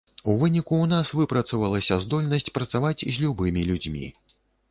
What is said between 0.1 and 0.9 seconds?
У выніку ў